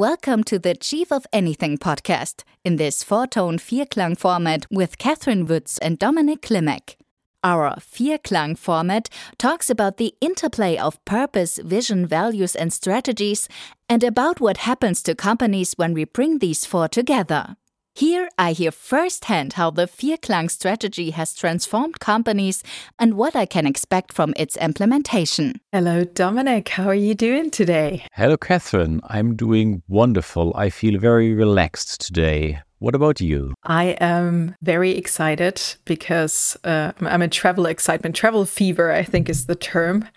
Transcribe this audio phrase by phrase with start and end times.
[0.00, 5.44] Welcome to the Chief of Anything podcast in this four tone Vierklang format with Catherine
[5.44, 6.96] Woods and Dominic Klimek.
[7.44, 13.46] Our Vierklang format talks about the interplay of purpose, vision, values, and strategies,
[13.90, 17.56] and about what happens to companies when we bring these four together.
[18.00, 22.62] Here I hear firsthand how the Vierklang strategy has transformed companies
[22.98, 25.60] and what I can expect from its implementation.
[25.70, 26.70] Hello, Dominic.
[26.70, 28.06] How are you doing today?
[28.14, 29.02] Hello, Catherine.
[29.10, 30.54] I'm doing wonderful.
[30.56, 32.62] I feel very relaxed today.
[32.78, 33.52] What about you?
[33.64, 38.16] I am very excited because uh, I'm in travel excitement.
[38.16, 40.08] Travel fever, I think, is the term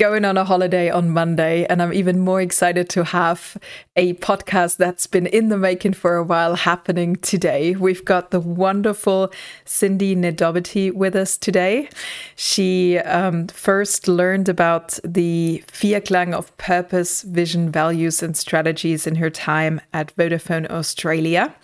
[0.00, 3.58] going on a holiday on Monday, and I'm even more excited to have
[3.96, 7.74] a podcast that's been in the making for a while happening today.
[7.74, 9.30] We've got the wonderful
[9.66, 11.90] Cindy Nedobity with us today.
[12.34, 19.28] She um, first learned about the Vierklang of purpose, vision, values, and strategies in her
[19.28, 21.54] time at Vodafone Australia,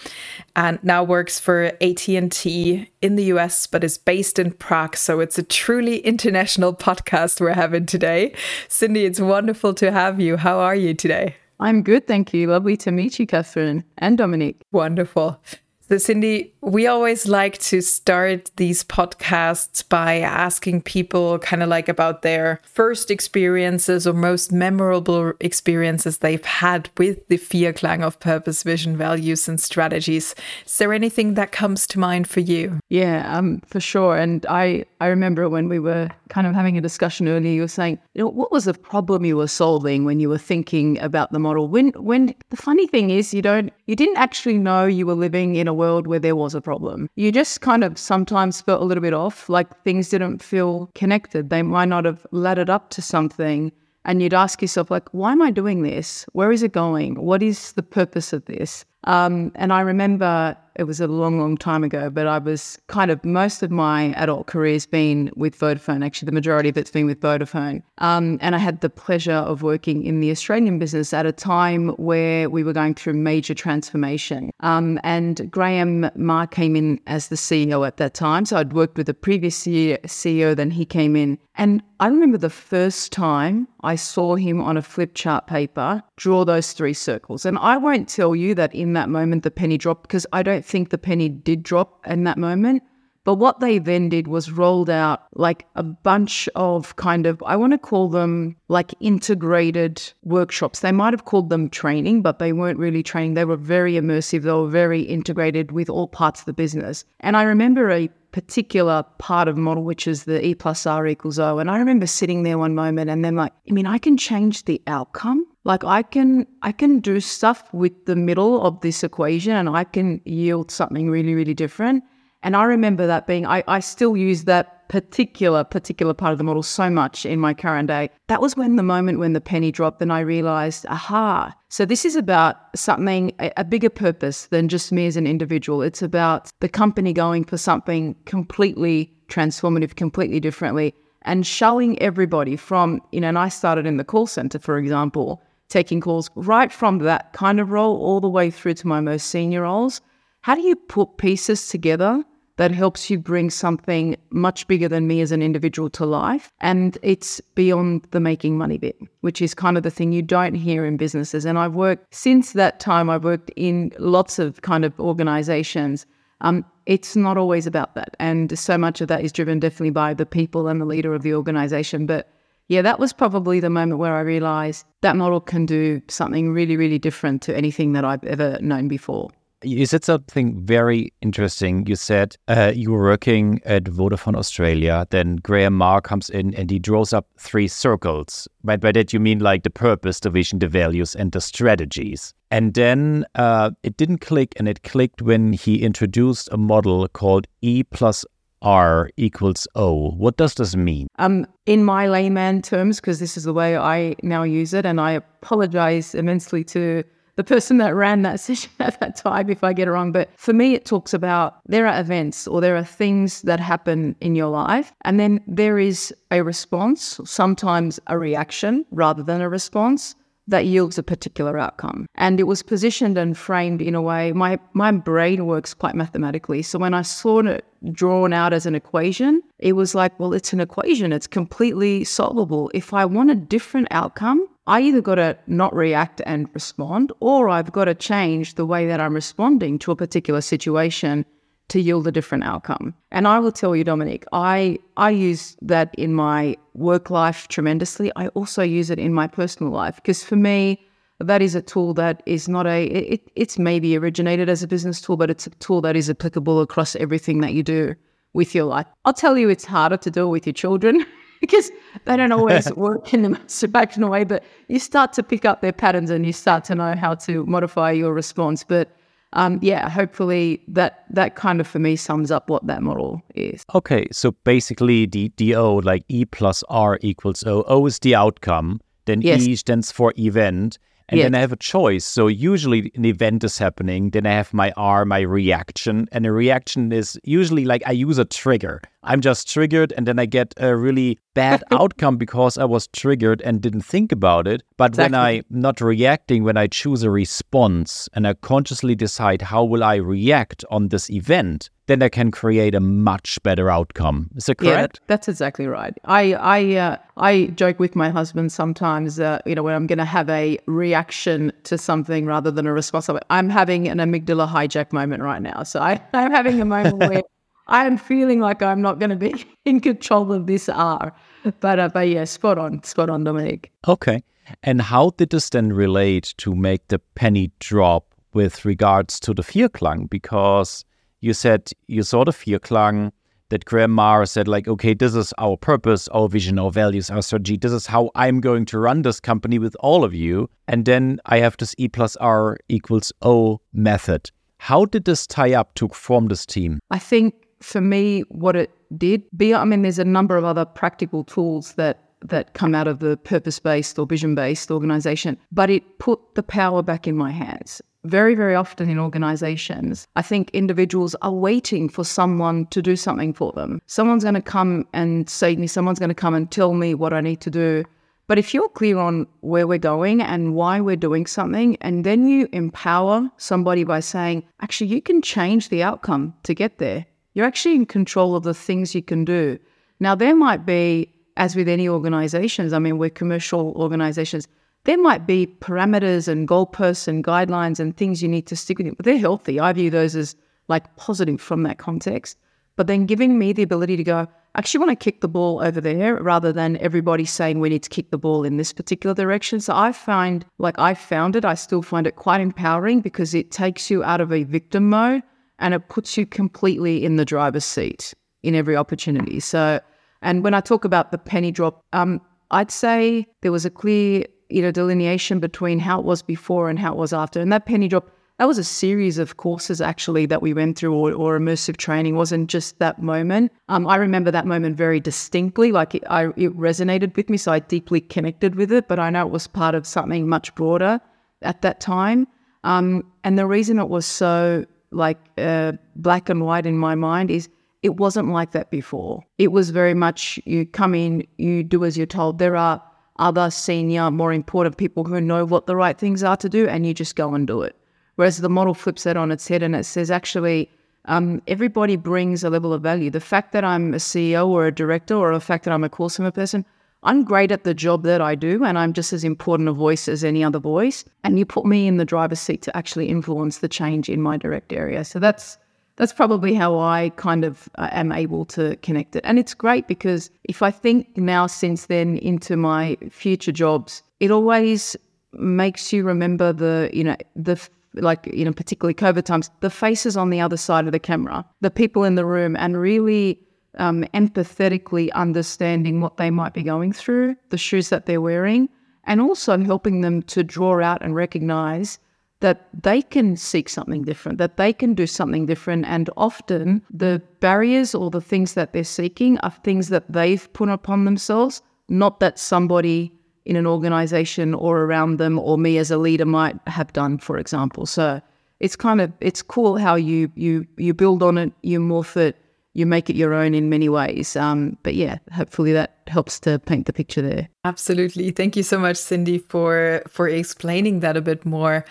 [0.55, 4.97] and now works for AT&T in the US, but is based in Prague.
[4.97, 8.26] So it's a truly international podcast we're having today.
[8.69, 10.37] Cindy, it's wonderful to have you.
[10.37, 11.37] How are you today?
[11.59, 12.49] I'm good, thank you.
[12.49, 14.63] Lovely to meet you, Catherine and Dominic.
[14.73, 15.41] Wonderful.
[15.89, 21.89] So, Cindy, we always like to start these podcasts by asking people kind of like
[21.89, 28.65] about their first experiences or most memorable experiences they've had with the Vierklang of purpose,
[28.65, 30.35] vision, values, and strategies.
[30.65, 32.81] Is there anything that comes to mind for you?
[32.89, 34.17] Yeah, um, for sure.
[34.17, 37.69] And I, I remember when we were kind of having a discussion earlier, you were
[37.69, 41.31] saying, you know, what was the problem you were solving when you were thinking about
[41.31, 41.69] the model?
[41.69, 45.55] When, when the funny thing is, you don't, you didn't actually know you were living
[45.55, 47.09] in a world where there was a problem.
[47.15, 51.51] You just kind of sometimes felt a little bit off, like things didn't feel connected.
[51.51, 53.71] They might not have laddered up to something.
[54.05, 56.25] And you'd ask yourself, like, why am I doing this?
[56.33, 57.17] Where is it going?
[57.17, 58.85] What is the purpose of this?
[59.07, 63.11] Um, and I remember it was a long, long time ago, but I was kind
[63.11, 66.05] of most of my adult career has been with Vodafone.
[66.05, 67.83] Actually, the majority of it's been with Vodafone.
[67.99, 71.91] Um, and I had the pleasure of working in the Australian business at a time
[71.91, 74.51] where we were going through major transformation.
[74.61, 78.45] Um, and Graham Maher came in as the CEO at that time.
[78.45, 81.39] So I'd worked with the previous CEO, then he came in.
[81.55, 86.45] And I remember the first time I saw him on a flip chart paper draw
[86.45, 87.45] those three circles.
[87.45, 90.65] And I won't tell you that in that moment the penny dropped because I don't
[90.65, 92.83] think the penny did drop in that moment.
[93.25, 97.57] But what they then did was rolled out like a bunch of kind of, I
[97.57, 100.79] want to call them like integrated workshops.
[100.79, 103.35] They might have called them training, but they weren't really training.
[103.35, 104.43] They were very immersive.
[104.43, 107.05] They were very integrated with all parts of the business.
[107.19, 111.41] And I remember a particular part of model, which is the E plus R equals
[111.41, 111.59] O.
[111.59, 114.67] And I remember sitting there one moment and then like, I mean, I can change
[114.67, 119.53] the outcome like I can I can do stuff with the middle of this equation
[119.53, 122.05] and I can yield something really, really different.
[122.45, 126.45] And I remember that being I, I still use that particular, particular part of the
[126.45, 128.11] model so much in my current day.
[128.29, 132.05] That was when the moment when the penny dropped and I realized, aha, so this
[132.05, 135.83] is about something, a, a bigger purpose than just me as an individual.
[135.83, 143.03] It's about the company going for something completely transformative, completely differently and showing everybody from,
[143.11, 146.99] you know, and I started in the call center, for example, taking calls right from
[146.99, 150.01] that kind of role all the way through to my most senior roles.
[150.43, 152.23] How do you put pieces together
[152.57, 156.51] that helps you bring something much bigger than me as an individual to life?
[156.61, 160.55] And it's beyond the making money bit, which is kind of the thing you don't
[160.55, 161.45] hear in businesses.
[161.45, 166.07] And I've worked since that time, I've worked in lots of kind of organizations.
[166.41, 168.17] Um, it's not always about that.
[168.21, 171.23] And so much of that is driven definitely by the people and the leader of
[171.23, 172.07] the organization.
[172.07, 172.31] But
[172.69, 176.77] yeah, that was probably the moment where I realized that model can do something really,
[176.77, 179.31] really different to anything that I've ever known before.
[179.63, 181.87] You said something very interesting.
[181.87, 185.07] You said uh, you were working at Vodafone Australia.
[185.11, 188.47] Then Graham Maher comes in and he draws up three circles.
[188.63, 192.35] By, by that, you mean like the purpose, the vision, the values, and the strategies.
[192.51, 197.47] And then uh, it didn't click, and it clicked when he introduced a model called
[197.63, 198.25] E plus
[198.67, 200.11] R equals O.
[200.11, 201.07] What does this mean?
[201.21, 205.01] Um, in my layman terms, because this is the way I now use it, and
[205.01, 207.05] I apologize immensely to
[207.37, 210.11] the person that ran that session at that time if I get it wrong.
[210.11, 214.17] But for me, it talks about there are events or there are things that happen
[214.21, 219.49] in your life, and then there is a response, sometimes a reaction rather than a
[219.49, 220.17] response
[220.49, 222.07] that yields a particular outcome.
[222.15, 226.63] And it was positioned and framed in a way, my, my brain works quite mathematically.
[226.63, 230.53] So when I saw it drawn out as an equation, it was like, well, it's
[230.53, 232.71] an equation, it's completely solvable.
[232.75, 237.49] If I want a different outcome, I either got to not react and respond, or
[237.49, 241.25] I've got to change the way that I'm responding to a particular situation
[241.69, 242.95] to yield a different outcome.
[243.11, 248.13] And I will tell you, Dominic, I I use that in my work life tremendously.
[248.17, 250.81] I also use it in my personal life because for me,
[251.19, 255.01] that is a tool that is not a it, it's maybe originated as a business
[255.01, 257.95] tool, but it's a tool that is applicable across everything that you do
[258.33, 258.87] with your life.
[259.05, 261.05] I'll tell you, it's harder to do with your children.
[261.41, 261.71] because
[262.05, 265.61] they don't always work in the most effective way, but you start to pick up
[265.61, 268.65] their patterns and you start to know how to modify your response.
[268.65, 268.97] But
[269.33, 273.65] um, yeah, hopefully that that kind of for me sums up what that model is.
[273.75, 277.63] Okay, so basically the the O like E plus R equals O.
[277.67, 278.81] O is the outcome.
[279.05, 279.47] Then yes.
[279.47, 280.79] E stands for event,
[281.09, 282.05] and then I have a choice.
[282.05, 286.33] So usually an event is happening, then I have my R, my reaction, and a
[286.33, 288.83] reaction is usually like I use a trigger.
[289.07, 293.41] I'm just triggered, and then I get a really bad outcome because I was triggered
[293.43, 294.63] and didn't think about it.
[294.77, 295.13] But exactly.
[295.13, 299.85] when I'm not reacting, when I choose a response and I consciously decide how will
[299.85, 304.31] I react on this event, then I can create a much better outcome.
[304.35, 305.01] Is that correct?
[305.01, 305.95] Yeah, that's exactly right.
[306.05, 309.21] I I uh, I joke with my husband sometimes.
[309.21, 312.73] Uh, you know, when I'm going to have a reaction to something rather than a
[312.73, 315.63] response, I'm having an amygdala hijack moment right now.
[315.63, 317.23] So I, I'm having a moment where
[317.69, 321.13] I'm feeling like I'm not going to be in control of this R.
[321.61, 323.73] But uh, but yeah, spot on, spot on, Dominic.
[323.87, 324.23] Okay.
[324.63, 329.43] And how did this then relate to make the penny drop with regards to the
[329.43, 330.09] Vierklang?
[330.09, 330.85] Because
[331.21, 333.13] you said you saw the Vierklang
[333.49, 337.23] that Graham Maher said, like, okay, this is our purpose, our vision, our values, our
[337.23, 337.57] strategy.
[337.57, 340.51] This is how I'm going to run this company with all of you.
[340.67, 344.31] And then I have this E plus R equals O method.
[344.59, 346.81] How did this tie up to form this team?
[346.91, 347.35] I think
[347.67, 351.73] for me, what it did be, I mean, there's a number of other practical tools
[351.75, 356.19] that that come out of the purpose based or vision based organization, but it put
[356.35, 361.33] the power back in my hands very, very often in organizations, I think individuals are
[361.33, 363.81] waiting for someone to do something for them.
[363.87, 366.95] Someone's going to come and say to me, someone's going to come and tell me
[366.95, 367.85] what I need to do.
[368.29, 372.27] But if you're clear on where we're going and why we're doing something, and then
[372.27, 377.45] you empower somebody by saying, actually, you can change the outcome to get there, you're
[377.45, 379.59] actually in control of the things you can do.
[380.01, 384.49] Now, there might be, as with any organizations, I mean, we're commercial organizations,
[384.85, 388.97] there might be parameters and goalposts and guidelines and things you need to stick with,
[388.97, 389.61] but they're healthy.
[389.61, 390.35] I view those as
[390.69, 392.39] like positive from that context.
[392.75, 395.61] But then giving me the ability to go, I actually want to kick the ball
[395.63, 399.13] over there rather than everybody saying we need to kick the ball in this particular
[399.13, 399.61] direction.
[399.61, 403.51] So I find, like I found it, I still find it quite empowering because it
[403.51, 405.23] takes you out of a victim mode
[405.59, 409.41] and it puts you completely in the driver's seat in every opportunity.
[409.41, 409.81] So,
[410.23, 412.21] and when I talk about the penny drop, um,
[412.51, 416.79] I'd say there was a clear you know, delineation between how it was before and
[416.79, 417.41] how it was after.
[417.41, 420.95] And that penny drop, that was a series of courses actually that we went through
[420.95, 425.01] or, or immersive training it wasn't just that moment um, i remember that moment very
[425.01, 428.99] distinctly like it, I, it resonated with me so i deeply connected with it but
[428.99, 431.01] i know it was part of something much broader
[431.41, 432.27] at that time
[432.63, 437.31] um, and the reason it was so like uh, black and white in my mind
[437.31, 437.49] is
[437.83, 441.97] it wasn't like that before it was very much you come in you do as
[441.97, 442.83] you're told there are
[443.19, 446.87] other senior, more important people who know what the right things are to do, and
[446.87, 447.77] you just go and do it.
[448.17, 450.71] Whereas the model flips that on its head and it says, actually,
[451.05, 453.11] um, everybody brings a level of value.
[453.11, 455.89] The fact that I'm a CEO or a director, or the fact that I'm a
[455.89, 456.65] call center person,
[457.07, 460.09] I'm great at the job that I do, and I'm just as important a voice
[460.09, 461.05] as any other voice.
[461.23, 464.37] And you put me in the driver's seat to actually influence the change in my
[464.37, 465.05] direct area.
[465.05, 465.57] So that's
[465.97, 469.25] that's probably how I kind of uh, am able to connect it.
[469.25, 474.31] And it's great because if I think now since then into my future jobs, it
[474.31, 474.95] always
[475.33, 477.57] makes you remember the, you know, the
[477.95, 481.47] like, you know, particularly COVID times, the faces on the other side of the camera,
[481.63, 483.41] the people in the room, and really
[483.77, 488.69] um, empathetically understanding what they might be going through, the shoes that they're wearing,
[489.05, 491.99] and also helping them to draw out and recognize
[492.41, 495.87] that they can seek something different, that they can do something different.
[495.87, 500.69] And often the barriers or the things that they're seeking are things that they've put
[500.69, 503.13] upon themselves, not that somebody
[503.47, 507.39] in an organization or around them or me as a leader might have done, for
[507.39, 507.87] example.
[507.87, 508.21] So
[508.61, 512.37] it's kind of it's cool how you you you build on it, you morph it,
[512.77, 514.37] you make it your own in many ways.
[514.37, 517.49] Um, but yeah, hopefully that helps to paint the picture there.
[517.65, 518.31] Absolutely.
[518.31, 521.85] Thank you so much, Cindy, for for explaining that a bit more.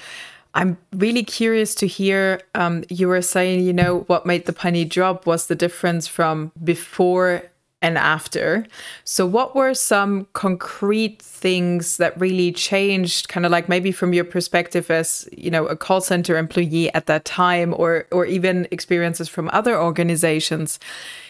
[0.54, 2.40] I'm really curious to hear.
[2.54, 6.52] Um, you were saying, you know, what made the penny drop was the difference from
[6.64, 7.44] before
[7.86, 8.66] and after.
[9.04, 14.24] So, what were some concrete things that really changed, kind of like maybe from your
[14.24, 19.30] perspective as you know a call center employee at that time, or or even experiences
[19.30, 20.80] from other organizations?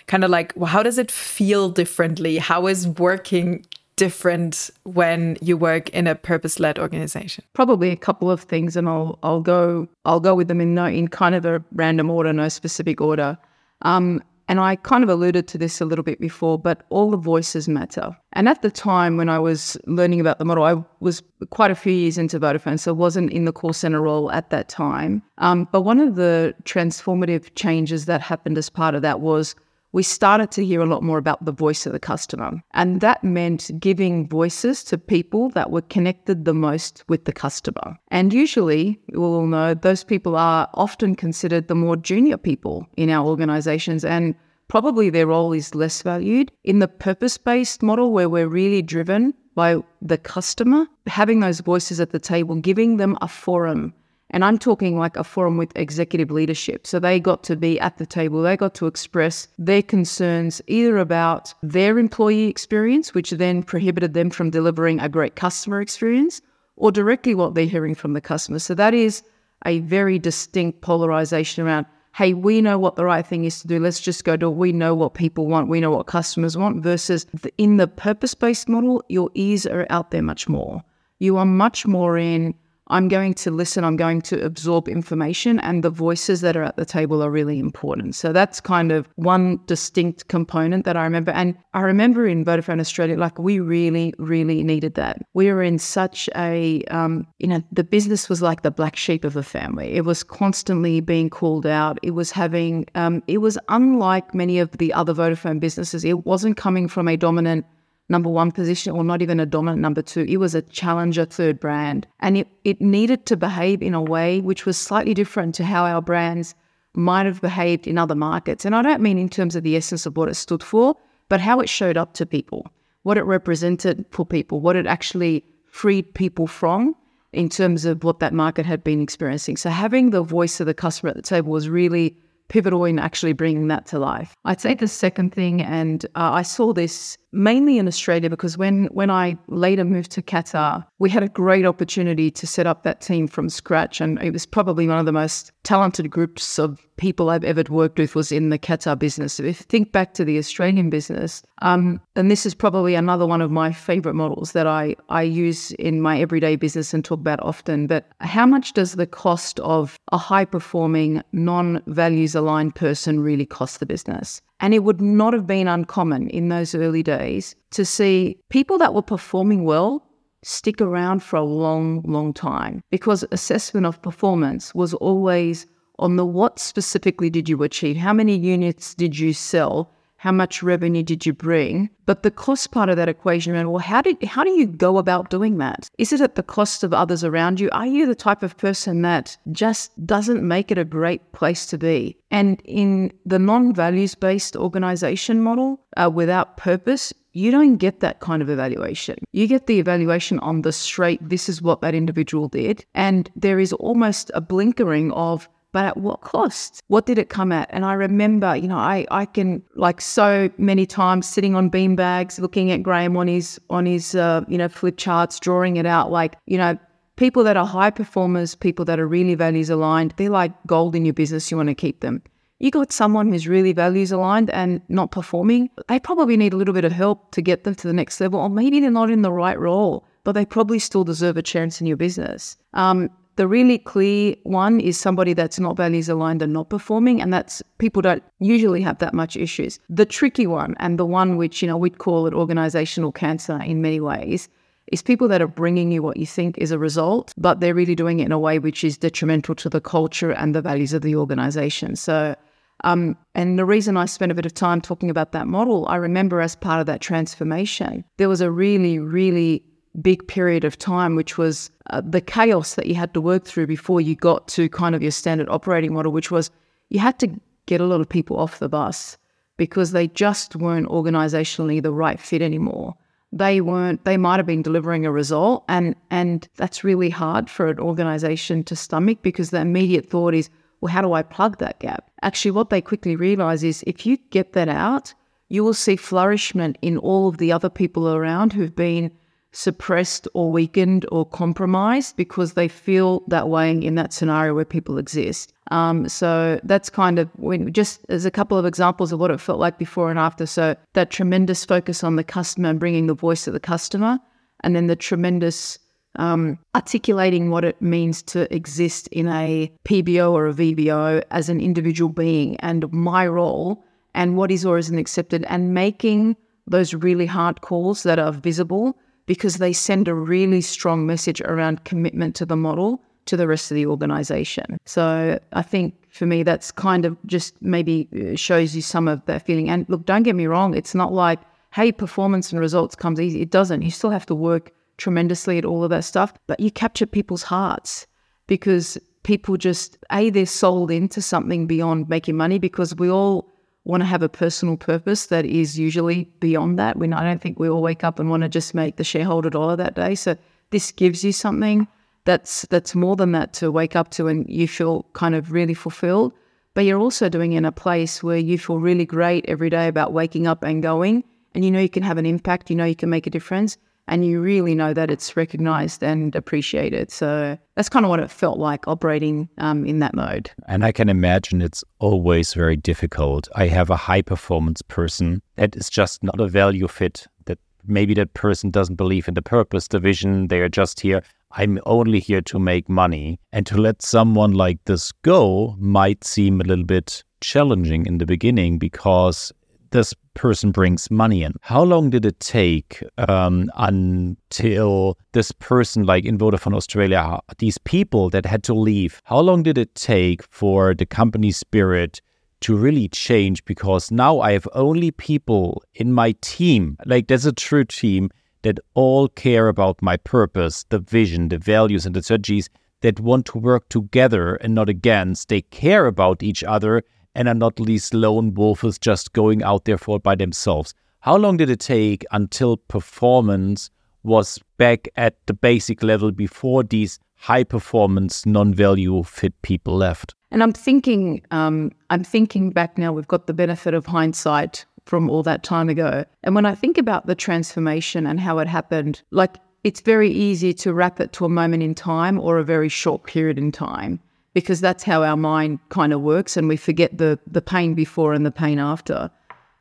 [0.08, 2.38] Kind of like, well, how does it feel differently?
[2.38, 7.44] How is working different when you work in a purpose-led organization?
[7.54, 10.86] Probably a couple of things, and I'll I'll go I'll go with them in no
[10.86, 13.38] in kind of a random order, no specific order.
[13.82, 17.18] Um, and I kind of alluded to this a little bit before, but all the
[17.18, 18.16] voices matter.
[18.34, 21.76] And at the time when I was learning about the model, I was quite a
[21.76, 25.24] few years into Vodafone, so wasn't in the call center role at that time.
[25.40, 29.56] Um, but one of the transformative changes that happened as part of that was
[29.96, 32.52] we started to hear a lot more about the voice of the customer.
[32.74, 37.98] And that meant giving voices to people that were connected the most with the customer.
[38.12, 43.10] And usually, we all know those people are often considered the more junior people in
[43.10, 44.04] our organizations.
[44.04, 44.36] And
[44.68, 46.52] probably their role is less valued.
[46.66, 52.02] In the purpose based model, where we're really driven by the customer, having those voices
[52.02, 53.94] at the table, giving them a forum
[54.32, 56.88] and I'm talking like a forum with executive leadership.
[56.88, 60.98] So they got to be at the table, they got to express their concerns either
[60.98, 66.42] about their employee experience, which then prohibited them from delivering a great customer experience,
[66.76, 68.60] or directly what they're hearing from the customer.
[68.60, 69.24] So that is
[69.66, 73.78] a very distinct polarization around hey, we know what the right thing is to do.
[73.78, 77.26] Let's just go to we know what people want, we know what customers want, versus
[77.58, 80.82] in the purpose based model, your ears are out there much more.
[81.20, 82.56] You are much more in
[82.88, 86.78] I'm going to listen, I'm going to absorb information, and the voices that are at
[86.78, 88.16] the table are really important.
[88.16, 91.32] So that's kind of one distinct component that I remember.
[91.32, 95.18] And I remember in Vodafone Australia, like we really, really needed that.
[95.34, 99.24] We were in such a, um, you know, the business was like the black sheep
[99.24, 99.94] of the family.
[99.94, 101.98] It was constantly being called out.
[102.04, 106.06] It was having, um, it was unlike many of the other Vodafone businesses.
[106.06, 107.66] It wasn't coming from a dominant
[108.10, 110.26] number one position or not even a dominant number two.
[110.28, 112.08] It was a challenger third brand.
[112.20, 115.86] And it, it needed to behave in a way which was slightly different to how
[115.86, 116.56] our brands
[116.94, 118.66] might have behaved in other markets.
[118.66, 120.96] And I don't mean in terms of the essence of what it stood for,
[121.30, 122.68] but how it showed up to people,
[123.04, 126.96] what it represented for people, what it actually freed people from
[127.34, 129.58] in terms of what that market had been experiencing.
[129.58, 133.34] So having the voice of the customer at the table was really pivotal in actually
[133.34, 134.34] bringing that to life.
[134.46, 138.86] I'd say the second thing, and uh, I saw this mainly in Australia because when
[138.86, 143.02] when I later moved to Qatar, we had a great opportunity to set up that
[143.02, 147.30] team from scratch, and it was probably one of the most talented groups of people
[147.30, 149.40] I've ever worked with was in the Qatar business.
[149.40, 153.42] If you think back to the Australian business, um, and this is probably another one
[153.42, 157.40] of my favorite models that I I use in my everyday business and talk about
[157.42, 157.88] often.
[157.88, 163.46] But how much does the cost of a high performing, non values aligned person really
[163.46, 164.42] cost the business?
[164.60, 168.94] And it would not have been uncommon in those early days to see people that
[168.94, 170.02] were performing well
[170.44, 175.66] stick around for a long, long time because assessment of performance was always
[176.00, 177.98] on the what specifically did you achieve?
[177.98, 179.92] How many units did you sell?
[180.26, 181.88] how much revenue did you bring?
[182.08, 185.30] But the cost part of that equation, well, how did how do you go about
[185.30, 185.88] doing that?
[186.00, 187.70] Is it at the cost of others around you?
[187.72, 191.78] Are you the type of person that just doesn't make it a great place to
[191.78, 192.18] be?
[192.32, 198.42] And in the non-values based organization model, uh, without purpose, you don't get that kind
[198.42, 199.18] of evaluation.
[199.32, 202.84] You get the evaluation on the straight, this is what that individual did.
[202.96, 206.82] And there is almost a blinkering of but at what cost?
[206.88, 207.70] What did it come at?
[207.70, 212.40] And I remember, you know, I, I can like so many times sitting on beanbags,
[212.40, 216.14] looking at Graham on his on his uh, you know flip charts, drawing it out.
[216.14, 216.80] Like you know,
[217.18, 221.04] people that are high performers, people that are really values aligned, they're like gold in
[221.04, 221.52] your business.
[221.52, 222.24] You want to keep them.
[222.60, 225.70] You got someone who's really values aligned and not performing.
[225.90, 228.40] They probably need a little bit of help to get them to the next level,
[228.40, 231.80] or maybe they're not in the right role but they probably still deserve a chance
[231.80, 232.58] in your business.
[232.74, 237.34] Um, the really clear one is somebody that's not values aligned and not performing, and
[237.34, 239.80] that's people don't usually have that much issues.
[239.90, 243.82] The tricky one, and the one which you know we'd call it organizational cancer in
[243.82, 244.48] many ways,
[244.92, 247.96] is people that are bringing you what you think is a result, but they're really
[247.96, 251.02] doing it in a way which is detrimental to the culture and the values of
[251.02, 251.96] the organization.
[251.96, 252.36] So.
[252.84, 255.96] Um, and the reason I spent a bit of time talking about that model, I
[255.96, 259.64] remember as part of that transformation, there was a really, really
[260.02, 263.68] big period of time, which was uh, the chaos that you had to work through
[263.68, 266.52] before you got to kind of your standard operating model, which was
[266.90, 269.18] you had to get a lot of people off the bus
[269.58, 272.96] because they just weren't organizationally the right fit anymore.
[273.32, 277.68] They weren't, they might have been delivering a result and and that's really hard for
[277.68, 280.50] an organization to stomach because the immediate thought is,
[280.80, 282.10] well, how do I plug that gap?
[282.22, 285.14] Actually, what they quickly realize is if you get that out,
[285.50, 289.12] you will see flourishment in all of the other people around who've been
[289.56, 294.98] suppressed or weakened or compromised because they feel that way in that scenario where people
[294.98, 295.54] exist.
[295.72, 299.40] Um, so that's kind of when just as a couple of examples of what it
[299.40, 300.46] felt like before and after.
[300.46, 304.20] So that tremendous focus on the customer and bringing the voice of the customer,
[304.62, 305.80] and then the tremendous
[306.18, 311.60] um, articulating what it means to exist in a PBO or a VBO as an
[311.60, 313.84] individual being and my role
[314.14, 318.98] and what is or isn't accepted, and making those really hard calls that are visible
[319.26, 323.72] because they send a really strong message around commitment to the model to the rest
[323.72, 324.78] of the organization.
[324.86, 329.26] So I think for me, that's kind of just maybe uh, shows you some of
[329.26, 329.70] that feeling.
[329.70, 331.40] And look, don't get me wrong, it's not like,
[331.74, 333.42] hey, performance and results comes easy.
[333.42, 333.82] It doesn't.
[333.82, 337.44] You still have to work tremendously at all of that stuff, but you capture people's
[337.44, 338.08] hearts
[338.48, 343.52] because people just, A, they're sold into something beyond making money because we all
[343.86, 346.98] want to have a personal purpose that is usually beyond that.
[346.98, 349.50] We, I don't think we all wake up and want to just make the shareholder
[349.50, 350.16] dollar that day.
[350.16, 350.36] So
[350.72, 351.88] this gives you something
[352.26, 355.76] that's that's more than that to wake up to and you feel kind of really
[355.76, 356.34] fulfilled.
[356.74, 360.12] But you're also doing in a place where you feel really great every day about
[360.12, 361.24] waking up and going
[361.54, 363.78] and you know you can have an impact, you know you can make a difference
[364.08, 367.12] and you really know that it's recognized and appreciated.
[367.12, 370.52] So that's kind of what it felt like operating um, in that mode.
[370.68, 373.48] And I can imagine it's always very difficult.
[373.56, 377.26] I have a high performance person that is just not a value fit.
[377.46, 380.48] That maybe that person doesn't believe in the purpose, the vision.
[380.48, 381.24] They are just here.
[381.52, 383.40] I'm only here to make money.
[383.52, 388.26] And to let someone like this go might seem a little bit challenging in the
[388.26, 389.52] beginning because
[389.92, 391.54] this person brings money in.
[391.62, 398.30] How long did it take um, until this person, like in Vodafone Australia, these people
[398.30, 402.22] that had to leave, how long did it take for the company spirit
[402.62, 403.66] to really change?
[403.66, 408.30] Because now I have only people in my team, like there's a true team
[408.62, 412.70] that all care about my purpose, the vision, the values, and the strategies
[413.02, 415.50] that want to work together and not against.
[415.50, 417.04] They care about each other
[417.36, 420.94] and are not least lone wolves just going out there for by themselves.
[421.20, 423.90] How long did it take until performance
[424.24, 430.34] was back at the basic level before these high performance, non value fit people left?
[430.52, 433.12] And I'm thinking, um, I'm thinking back now.
[433.12, 436.98] We've got the benefit of hindsight from all that time ago, and when I think
[436.98, 441.46] about the transformation and how it happened, like it's very easy to wrap it to
[441.46, 444.20] a moment in time or a very short period in time
[444.56, 448.34] because that's how our mind kind of works and we forget the the pain before
[448.34, 449.30] and the pain after.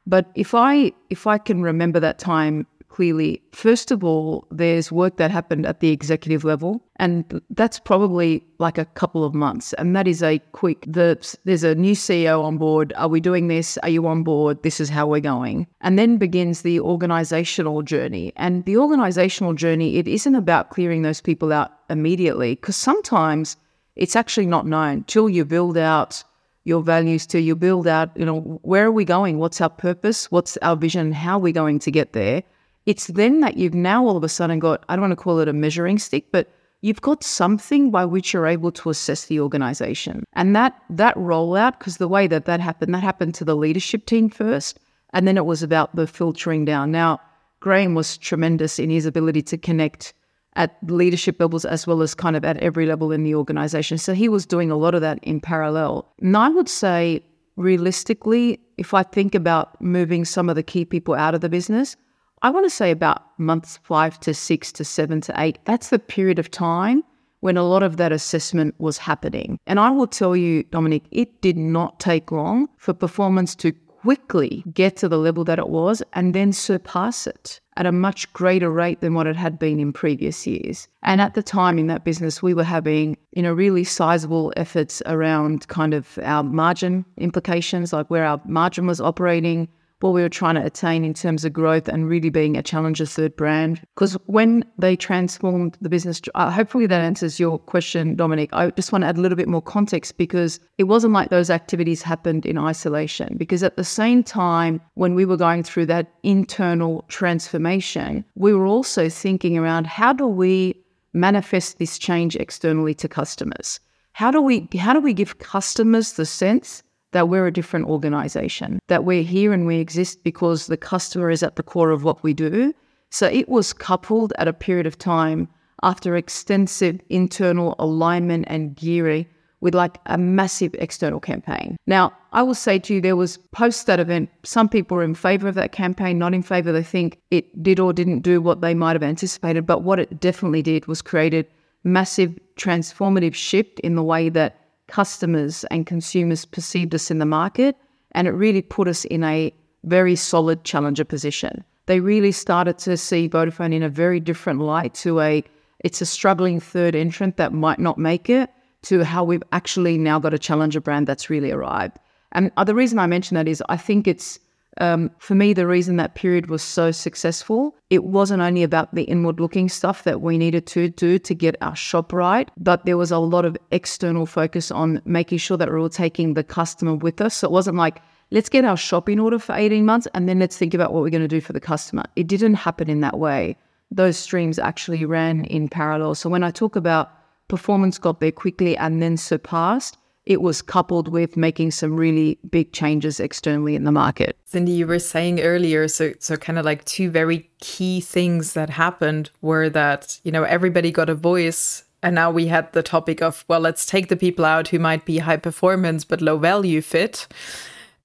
[0.07, 5.17] But if i if i can remember that time clearly first of all there's work
[5.17, 9.97] that happened at the executive level and that's probably like a couple of months and
[9.97, 12.93] that is a quick the, there's a new ceo on board.
[12.97, 13.79] Are we doing this?
[13.79, 14.63] Are you on board?
[14.63, 15.67] This is how we're going.
[15.81, 18.33] And then begins the organizational journey.
[18.37, 23.57] And the organizational journey it isn't about clearing those people out immediately because sometimes
[23.97, 26.25] it's actually not known till you build out
[26.65, 29.39] your values, till you build out, you know, where are we going?
[29.39, 30.31] What's our purpose?
[30.31, 31.13] What's our vision?
[31.13, 32.43] How are we going to get there?
[32.87, 35.41] It's then that you've now all of a sudden got, I don't want to call
[35.41, 39.41] it a measuring stick, but you've got something by which you're able to assess the
[39.41, 40.25] organization.
[40.35, 44.07] And that that rollout, because the way that that happened, that happened to the leadership
[44.07, 44.79] team first,
[45.13, 46.91] and then it was about the filtering down.
[46.91, 47.21] Now,
[47.61, 50.13] Graham was tremendous in his ability to connect
[50.57, 53.99] at leadership levels as well as kind of at every level in the organization.
[53.99, 56.07] So he was doing a lot of that in parallel.
[56.21, 57.25] And I would say,
[57.57, 61.97] realistically, if I think about moving some of the key people out of the business,
[62.43, 65.59] I want to say about months five to six to seven to eight.
[65.65, 67.03] That's the period of time
[67.41, 69.59] when a lot of that assessment was happening.
[69.67, 74.63] And I will tell you, Dominic, it did not take long for performance to quickly
[74.73, 78.71] get to the level that it was and then surpass it at a much greater
[78.71, 80.89] rate than what it had been in previous years.
[81.03, 85.03] And at the time in that business, we were having, you know, really sizable efforts
[85.07, 89.69] around kind of our margin implications, like where our margin was operating,
[90.01, 93.07] what we were trying to attain in terms of growth and really being a challenger
[93.07, 93.81] third brand.
[93.95, 98.51] Because when they transformed the business, uh, hopefully that answers your question, Dominic.
[98.53, 101.51] I just want to add a little bit more context because it wasn't like those
[101.51, 103.37] activities happened in isolation.
[103.37, 108.67] Because at the same time, when we were going through that internal transformation, we were
[108.67, 110.75] also thinking around how do we
[111.15, 113.81] manifest this change externally to customers?
[114.13, 116.83] How do we how do we give customers the sense
[117.15, 121.45] that we're a different organization, that we're here and we exist because the customer is
[121.45, 122.75] at the core of what we do.
[123.11, 125.49] So it was coupled at a period of time
[125.85, 129.27] after extensive internal alignment and gearing
[129.61, 131.77] with like a massive external campaign.
[131.87, 135.15] Now, I will say to you, there was post that event, some people were in
[135.15, 136.73] favor of that campaign, not in favor.
[136.73, 139.67] They think it did or didn't do what they might have anticipated.
[139.67, 141.47] But what it definitely did was created
[141.85, 144.64] massive transformative shift in the way that
[144.95, 147.77] customers and consumers perceived us in the market.
[148.13, 149.53] And it really put us in a
[149.83, 151.65] very solid challenger position.
[151.87, 155.43] They really started to see Vodafone in a very different light to a
[155.81, 158.49] it's a struggling third entrant that might not make it
[158.83, 161.99] to how we've actually now got a challenger brand that's really arrived.
[162.31, 164.39] And the reason I mention that is I think it's
[164.81, 169.05] um, for me, the reason that period was so successful, it wasn't only about the
[169.05, 172.97] inward looking stuff that we needed to do to get our shop right, but there
[172.97, 176.95] was a lot of external focus on making sure that we were taking the customer
[176.95, 177.37] with us.
[177.37, 180.39] So it wasn't like, let's get our shop in order for 18 months and then
[180.39, 182.05] let's think about what we're going to do for the customer.
[182.17, 183.57] It didn't happen in that way.
[183.91, 186.17] Those streams actually ran in parallel.
[186.17, 187.13] So when I talk about
[187.49, 192.73] performance got there quickly and then surpassed, it was coupled with making some really big
[192.73, 194.39] changes externally in the market.
[194.45, 198.71] Cindy, you were saying earlier, so so kind of like two very key things that
[198.71, 203.23] happened were that, you know, everybody got a voice and now we had the topic
[203.23, 206.83] of, well, let's take the people out who might be high performance but low value
[206.83, 207.27] fit.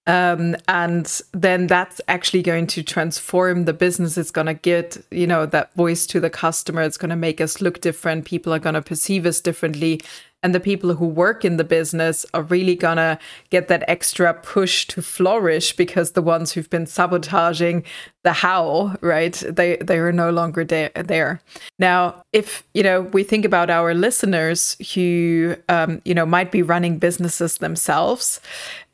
[0.07, 4.17] Um, and then that's actually going to transform the business.
[4.17, 6.81] It's going to get, you know, that voice to the customer.
[6.81, 8.25] It's going to make us look different.
[8.25, 10.01] People are going to perceive us differently
[10.41, 14.85] and the people who work in the business are really gonna get that extra push
[14.87, 17.83] to flourish because the ones who've been sabotaging
[18.23, 21.41] the how right they they are no longer there there.
[21.77, 26.61] Now if you know we think about our listeners who um, you know might be
[26.61, 28.41] running businesses themselves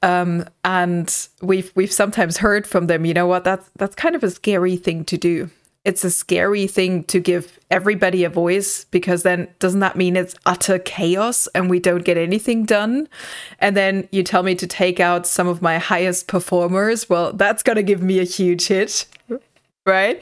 [0.02, 4.24] um, and we've we've sometimes heard from them you know what that's that's kind of
[4.24, 5.50] a scary thing to do
[5.86, 10.36] it's a scary thing to give everybody a voice because then doesn't that mean it's
[10.46, 13.08] utter chaos and we don't get anything done?
[13.60, 17.10] And then you tell me to take out some of my highest performers.
[17.10, 19.06] Well, that's going to give me a huge hit
[19.86, 20.22] right?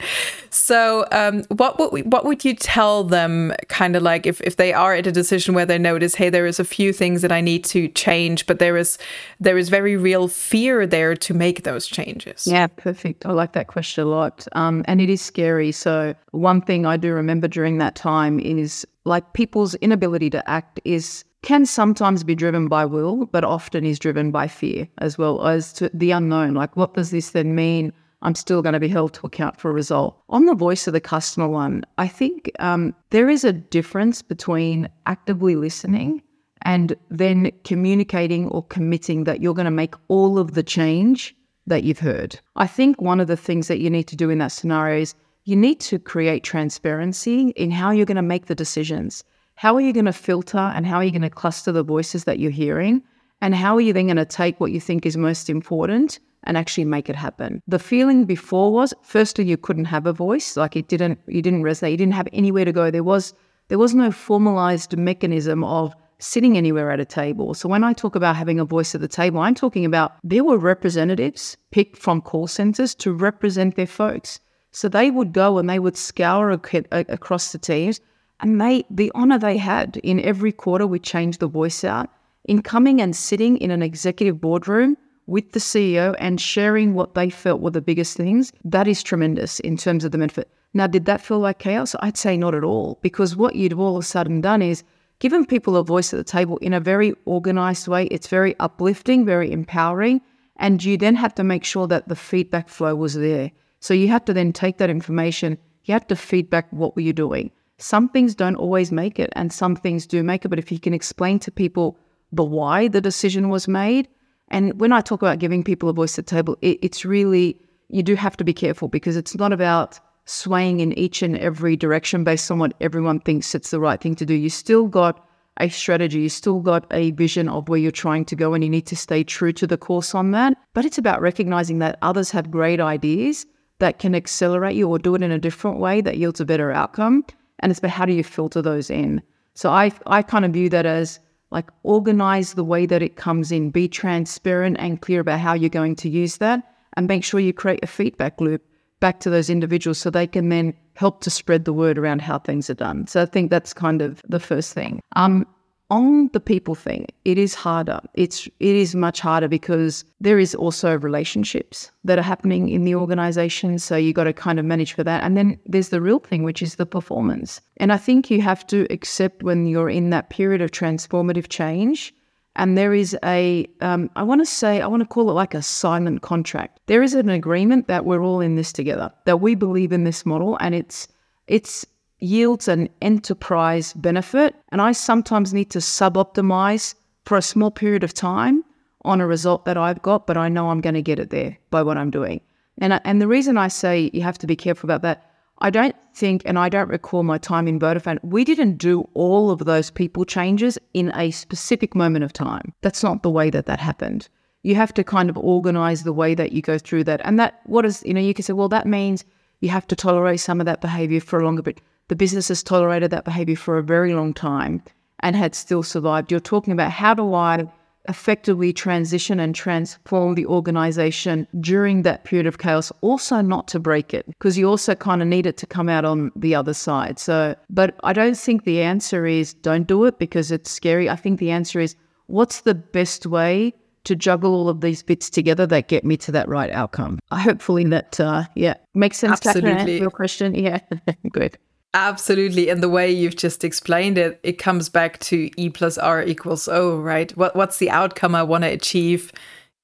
[0.50, 4.56] So um, what would we, what would you tell them kind of like if, if
[4.56, 7.32] they are at a decision where they notice hey there is a few things that
[7.32, 8.98] i need to change but there is
[9.40, 13.26] there is very real fear there to make those changes yeah perfect.
[13.26, 14.46] I like that question a lot.
[14.52, 15.72] Um, and it is scary.
[15.72, 20.80] So one thing i do remember during that time is like people's inability to act
[20.84, 25.46] is can sometimes be driven by will but often is driven by fear as well
[25.46, 26.54] as to the unknown.
[26.54, 27.92] Like what does this then mean
[28.24, 30.18] I'm still going to be held to account for a result.
[30.30, 34.88] On the voice of the customer one, I think um, there is a difference between
[35.06, 36.22] actively listening
[36.62, 41.84] and then communicating or committing that you're going to make all of the change that
[41.84, 42.40] you've heard.
[42.56, 45.14] I think one of the things that you need to do in that scenario is
[45.44, 49.22] you need to create transparency in how you're going to make the decisions.
[49.56, 52.24] How are you going to filter and how are you going to cluster the voices
[52.24, 53.02] that you're hearing?
[53.42, 56.56] And how are you then going to take what you think is most important and
[56.56, 57.62] actually make it happen.
[57.66, 61.62] The feeling before was firstly you couldn't have a voice, like it didn't you didn't
[61.62, 62.90] resonate, you didn't have anywhere to go.
[62.90, 63.34] There was
[63.68, 67.54] there was no formalized mechanism of sitting anywhere at a table.
[67.54, 70.44] So when I talk about having a voice at the table, I'm talking about there
[70.44, 74.40] were representatives picked from call centers to represent their folks.
[74.70, 78.00] So they would go and they would scour across the teams
[78.40, 82.10] and they the honor they had in every quarter we changed the voice out
[82.44, 87.30] in coming and sitting in an executive boardroom with the CEO and sharing what they
[87.30, 90.50] felt were the biggest things, that is tremendous in terms of the benefit.
[90.74, 91.94] Now, did that feel like chaos?
[92.00, 94.82] I'd say not at all, because what you'd all of a sudden done is
[95.20, 98.06] given people a voice at the table in a very organized way.
[98.06, 100.20] It's very uplifting, very empowering.
[100.56, 103.50] And you then have to make sure that the feedback flow was there.
[103.80, 107.12] So you have to then take that information, you have to feedback what were you
[107.12, 107.50] doing.
[107.78, 110.48] Some things don't always make it, and some things do make it.
[110.48, 111.98] But if you can explain to people
[112.32, 114.08] the why the decision was made,
[114.48, 117.60] and when I talk about giving people a voice at the table, it, it's really,
[117.88, 121.76] you do have to be careful because it's not about swaying in each and every
[121.76, 124.34] direction based on what everyone thinks it's the right thing to do.
[124.34, 125.26] You still got
[125.58, 128.70] a strategy, you still got a vision of where you're trying to go, and you
[128.70, 130.56] need to stay true to the course on that.
[130.72, 133.46] But it's about recognizing that others have great ideas
[133.78, 136.72] that can accelerate you or do it in a different way that yields a better
[136.72, 137.24] outcome.
[137.60, 139.22] And it's about how do you filter those in.
[139.54, 143.52] So I I kind of view that as like organize the way that it comes
[143.52, 146.62] in, be transparent and clear about how you're going to use that,
[146.96, 148.62] and make sure you create a feedback loop
[149.00, 152.38] back to those individuals so they can then help to spread the word around how
[152.38, 153.06] things are done.
[153.06, 155.00] So I think that's kind of the first thing.
[155.16, 155.46] Um,
[155.94, 158.00] on the people thing, it is harder.
[158.14, 162.96] It's it is much harder because there is also relationships that are happening in the
[162.96, 163.78] organization.
[163.78, 165.22] So you got to kind of manage for that.
[165.24, 167.60] And then there's the real thing, which is the performance.
[167.82, 172.12] And I think you have to accept when you're in that period of transformative change
[172.56, 175.54] And there is a, um, I want to say, I want to call it like
[175.54, 176.80] a silent contract.
[176.86, 180.24] There is an agreement that we're all in this together, that we believe in this
[180.24, 181.08] model, and it's
[181.46, 181.84] it's
[182.24, 184.54] yields an enterprise benefit.
[184.70, 188.64] And I sometimes need to sub optimize for a small period of time
[189.02, 191.58] on a result that I've got, but I know I'm going to get it there
[191.70, 192.40] by what I'm doing.
[192.78, 195.94] And and the reason I say you have to be careful about that I don't
[196.14, 199.90] think, and I don't recall my time in Vodafone, we didn't do all of those
[199.90, 202.72] people changes in a specific moment of time.
[202.82, 204.28] That's not the way that that happened.
[204.62, 207.20] You have to kind of organize the way that you go through that.
[207.24, 209.24] And that, what is, you know, you can say, well, that means
[209.60, 211.80] you have to tolerate some of that behavior for a longer bit.
[212.08, 214.82] The business has tolerated that behavior for a very long time
[215.20, 216.30] and had still survived.
[216.30, 217.64] You're talking about how do I
[218.08, 224.12] effectively transition and transform the organization during that period of chaos, also not to break
[224.12, 227.18] it, because you also kind of need it to come out on the other side.
[227.18, 231.08] So, but I don't think the answer is don't do it because it's scary.
[231.08, 235.30] I think the answer is what's the best way to juggle all of these bits
[235.30, 237.18] together that get me to that right outcome.
[237.30, 239.46] I hopefully that, uh, yeah, makes sense.
[239.46, 239.98] Absolutely.
[239.98, 240.80] Your question, yeah,
[241.32, 241.56] good.
[241.94, 242.68] Absolutely.
[242.68, 246.68] And the way you've just explained it, it comes back to E plus R equals
[246.68, 247.34] O, right?
[247.36, 249.32] What, what's the outcome I want to achieve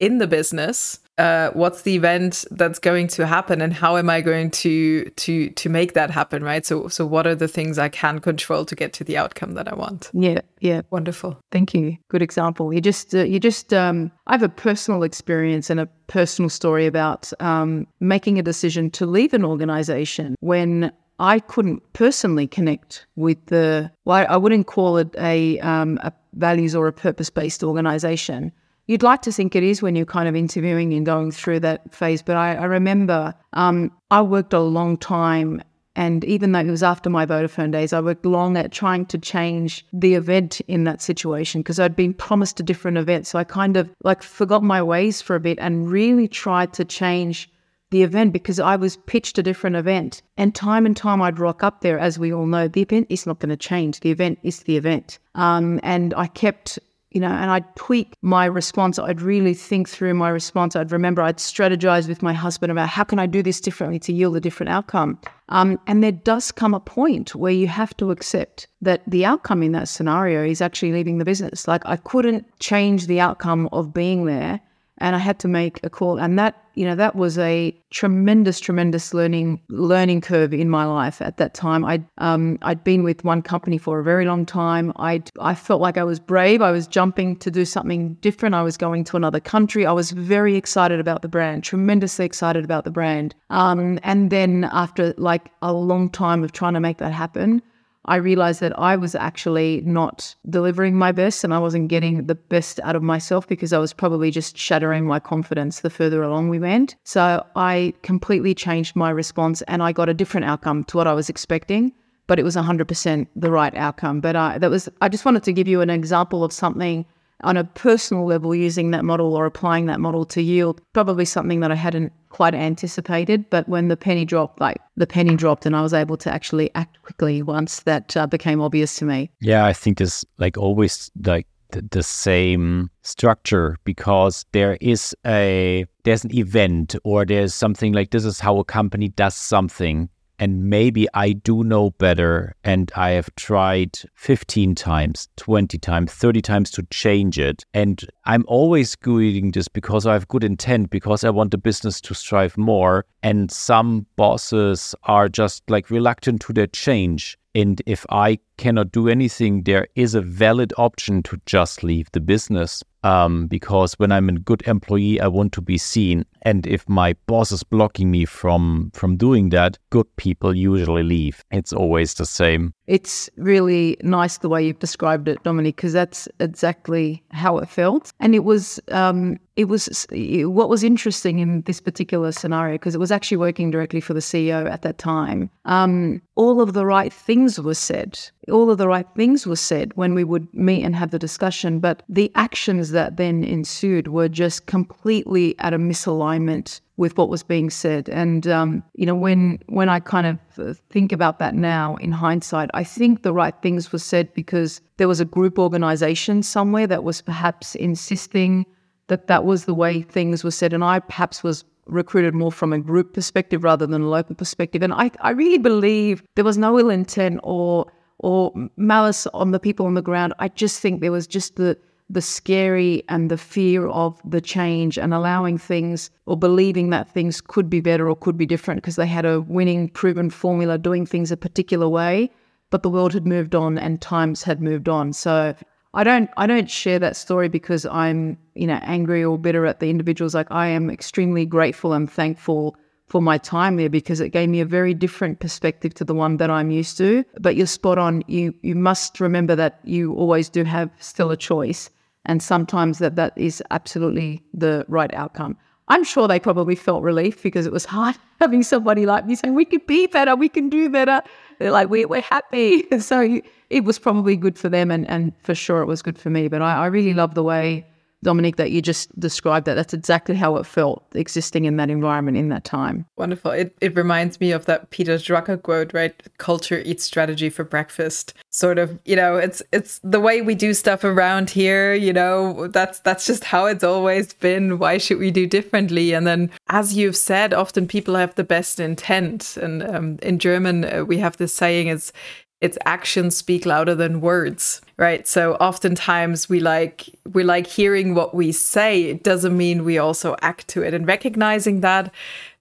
[0.01, 0.99] in the business?
[1.18, 5.51] Uh, what's the event that's going to happen and how am I going to to
[5.51, 6.64] to make that happen, right?
[6.64, 9.68] So so what are the things I can control to get to the outcome that
[9.70, 10.11] I want?
[10.14, 11.38] Yeah, yeah, wonderful.
[11.53, 11.99] Thank you.
[12.09, 12.73] Good example.
[12.73, 16.87] You just uh, you just um, I have a personal experience and a personal story
[16.87, 23.44] about um, making a decision to leave an organization when I couldn't personally connect with
[23.46, 28.52] the, well, I wouldn't call it a, um, a values or a purpose based organization.
[28.87, 31.94] You'd like to think it is when you're kind of interviewing and going through that
[31.94, 32.22] phase.
[32.22, 35.62] But I, I remember um, I worked a long time
[35.96, 39.18] and even though it was after my Vodafone days, I worked long at trying to
[39.18, 43.26] change the event in that situation because I'd been promised a different event.
[43.26, 46.85] So I kind of like forgot my ways for a bit and really tried to
[46.87, 47.50] change
[47.90, 50.22] the event because I was pitched a different event.
[50.37, 53.26] And time and time I'd rock up there, as we all know, the event is
[53.26, 54.00] not going to change.
[54.00, 55.18] The event is the event.
[55.35, 56.79] Um, and I kept,
[57.11, 58.98] you know, and I'd tweak my response.
[58.98, 60.76] I'd really think through my response.
[60.76, 64.12] I'd remember I'd strategize with my husband about how can I do this differently to
[64.12, 65.18] yield a different outcome.
[65.48, 69.64] Um, and there does come a point where you have to accept that the outcome
[69.64, 71.66] in that scenario is actually leaving the business.
[71.66, 74.61] Like I couldn't change the outcome of being there
[75.01, 76.19] and I had to make a call.
[76.19, 81.21] And that, you know, that was a tremendous, tremendous learning learning curve in my life
[81.23, 81.85] at that time.
[81.85, 84.93] I'd um, I'd been with one company for a very long time.
[84.97, 86.63] I I felt like I was brave.
[86.63, 88.55] I was jumping to do something different.
[88.55, 89.87] I was going to another country.
[89.87, 93.35] I was very excited about the brand, tremendously excited about the brand.
[93.49, 97.63] Um, and then after like a long time of trying to make that happen,
[98.11, 102.35] I realized that I was actually not delivering my best and I wasn't getting the
[102.35, 106.49] best out of myself because I was probably just shattering my confidence the further along
[106.49, 106.96] we went.
[107.05, 111.12] So I completely changed my response and I got a different outcome to what I
[111.12, 111.92] was expecting,
[112.27, 114.20] but it was 100% the right outcome.
[114.20, 117.07] But I, that was, I just wanted to give you an example of something
[117.42, 121.61] on a personal level using that model or applying that model to yield probably something
[121.61, 123.48] that I hadn't quite anticipated.
[123.50, 126.74] But when the penny dropped, like the penny dropped, and I was able to actually
[126.74, 129.31] act quickly once that uh, became obvious to me.
[129.40, 135.85] Yeah, I think there's like always like the, the same structure because there is a
[136.05, 140.09] there's an event or there's something like this is how a company does something
[140.40, 146.40] and maybe I do know better and I have tried 15 times, 20 times, 30
[146.40, 147.66] times to change it.
[147.74, 152.00] And I'm always doing this because I have good intent, because I want the business
[152.00, 153.05] to strive more.
[153.22, 157.37] And some bosses are just like reluctant to their change.
[157.55, 162.20] And if I cannot do anything, there is a valid option to just leave the
[162.20, 162.85] business.
[163.03, 166.27] Um, because when I'm a good employee, I want to be seen.
[166.42, 171.42] And if my boss is blocking me from from doing that, good people usually leave.
[171.51, 172.75] It's always the same.
[172.87, 178.12] It's really nice the way you've described it, Dominic, because that's exactly how it felt.
[178.20, 182.99] And it was, um, it was what was interesting in this particular scenario because it
[182.99, 185.51] was actually working directly for the CEO at that time.
[185.66, 188.18] Um, all of the right things were said.
[188.51, 191.81] All of the right things were said when we would meet and have the discussion,
[191.81, 197.43] but the actions that then ensued were just completely at a misalignment with what was
[197.43, 198.09] being said.
[198.11, 202.13] And um, you know, when when I kind of uh, think about that now in
[202.13, 206.87] hindsight, I think the right things were said because there was a group organization somewhere
[206.87, 208.67] that was perhaps insisting
[209.07, 212.73] that that was the way things were said, and I perhaps was recruited more from
[212.73, 214.83] a group perspective rather than a local perspective.
[214.83, 219.59] And I, I really believe there was no ill intent or or malice on the
[219.59, 220.35] people on the ground.
[220.38, 221.76] I just think there was just the
[222.12, 227.40] the scary and the fear of the change and allowing things or believing that things
[227.40, 231.06] could be better or could be different because they had a winning, proven formula doing
[231.06, 232.28] things a particular way,
[232.70, 235.12] but the world had moved on and times had moved on.
[235.12, 235.54] So
[235.94, 239.78] I don't I don't share that story because I'm, you know, angry or bitter at
[239.78, 240.35] the individuals.
[240.35, 242.76] Like I am extremely grateful and thankful
[243.11, 246.38] for my time there because it gave me a very different perspective to the one
[246.38, 247.25] that I'm used to.
[247.40, 248.23] But you're spot on.
[248.29, 251.90] You you must remember that you always do have still a choice
[252.27, 255.57] and sometimes that that is absolutely the right outcome.
[255.88, 259.55] I'm sure they probably felt relief because it was hard having somebody like me saying,
[259.55, 261.20] we can be better, we can do better.
[261.59, 262.87] They're like, we, we're happy.
[263.01, 266.31] So it was probably good for them and, and for sure it was good for
[266.31, 266.46] me.
[266.49, 267.87] But I, I really love the way
[268.22, 269.74] Dominic, that you just described that.
[269.74, 273.06] That's exactly how it felt existing in that environment in that time.
[273.16, 273.50] Wonderful.
[273.52, 276.14] It, it reminds me of that Peter Drucker quote, right?
[276.38, 278.35] Culture eats strategy for breakfast.
[278.50, 282.66] Sort of, you know, it's it's the way we do stuff around here, you know,
[282.68, 284.78] that's that's just how it's always been.
[284.78, 286.12] Why should we do differently?
[286.12, 289.56] And then as you've said, often people have the best intent.
[289.56, 292.12] And um, in German, uh, we have this saying, it's
[292.61, 295.27] its actions speak louder than words right?
[295.27, 299.05] So oftentimes we like we like hearing what we say.
[299.05, 300.93] It doesn't mean we also act to it.
[300.93, 302.13] And recognizing that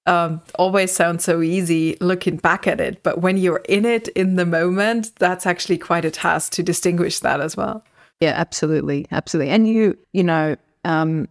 [0.05, 3.03] um, always sounds so easy looking back at it.
[3.03, 7.19] But when you're in it in the moment that's actually quite a task to distinguish
[7.19, 7.83] that as well.
[8.21, 9.05] Yeah absolutely.
[9.11, 9.51] Absolutely.
[9.51, 11.27] And you you know um,